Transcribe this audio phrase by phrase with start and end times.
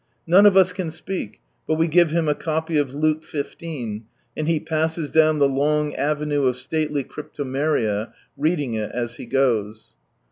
[0.25, 3.57] None of us can speak, but we give him a copy of Luke XV.,
[4.35, 9.93] and he passes down the long avenue of stately cryptomeria, reading it as he goes.